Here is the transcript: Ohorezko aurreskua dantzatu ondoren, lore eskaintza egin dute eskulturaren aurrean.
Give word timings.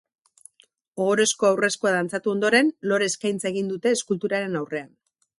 Ohorezko 1.03 1.49
aurreskua 1.49 1.91
dantzatu 1.95 2.33
ondoren, 2.35 2.71
lore 2.91 3.09
eskaintza 3.11 3.49
egin 3.53 3.69
dute 3.73 3.93
eskulturaren 3.99 4.57
aurrean. 4.61 4.89